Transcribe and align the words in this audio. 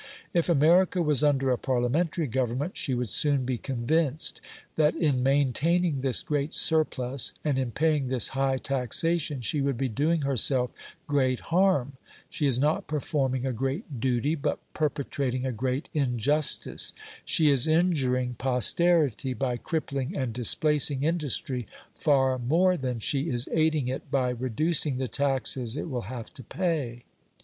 If 0.33 0.49
America 0.49 0.99
was 0.99 1.23
under 1.23 1.51
a 1.51 1.59
Parliamentary 1.59 2.25
government, 2.25 2.75
she 2.75 2.95
would 2.95 3.09
soon 3.09 3.45
be 3.45 3.59
convinced 3.59 4.41
that 4.75 4.95
in 4.95 5.21
maintaining 5.21 6.01
this 6.01 6.23
great 6.23 6.55
surplus 6.55 7.33
and 7.43 7.59
in 7.59 7.69
paying 7.69 8.07
this 8.07 8.29
high 8.29 8.57
taxation 8.57 9.41
she 9.41 9.61
would 9.61 9.77
be 9.77 9.89
doing 9.89 10.21
herself 10.21 10.71
great 11.05 11.39
harm. 11.53 11.97
She 12.31 12.47
is 12.47 12.57
not 12.57 12.87
performing 12.87 13.45
a 13.45 13.53
great 13.53 13.99
duty, 13.99 14.33
but 14.33 14.57
perpetrating 14.73 15.45
a 15.45 15.51
great 15.51 15.87
injustice. 15.93 16.93
She 17.23 17.51
is 17.51 17.67
injuring 17.67 18.33
posterity 18.39 19.35
by 19.35 19.55
crippling 19.57 20.17
and 20.17 20.33
displacing 20.33 21.03
industry, 21.03 21.67
far 21.93 22.39
more 22.39 22.75
than 22.75 22.97
she 22.97 23.29
is 23.29 23.47
aiding 23.51 23.87
it 23.87 24.09
by 24.09 24.31
reducing 24.31 24.97
the 24.97 25.07
taxes 25.07 25.77
it 25.77 25.91
will 25.91 26.07
have 26.09 26.33
to 26.33 26.41
pay. 26.43 27.03